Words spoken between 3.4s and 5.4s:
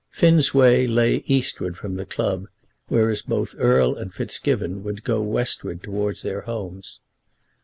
Erle and Fitzgibbon would go